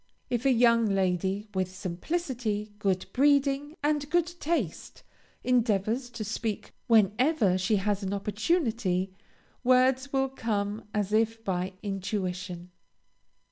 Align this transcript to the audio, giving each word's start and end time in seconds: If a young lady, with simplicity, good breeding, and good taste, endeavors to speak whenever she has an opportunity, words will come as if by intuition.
If 0.31 0.47
a 0.47 0.51
young 0.51 0.87
lady, 0.87 1.45
with 1.53 1.75
simplicity, 1.75 2.73
good 2.79 3.05
breeding, 3.13 3.75
and 3.83 4.09
good 4.09 4.25
taste, 4.39 5.03
endeavors 5.43 6.09
to 6.09 6.23
speak 6.23 6.73
whenever 6.87 7.55
she 7.59 7.75
has 7.75 8.01
an 8.01 8.11
opportunity, 8.11 9.13
words 9.63 10.11
will 10.11 10.29
come 10.29 10.85
as 10.91 11.13
if 11.13 11.43
by 11.43 11.73
intuition. 11.83 12.71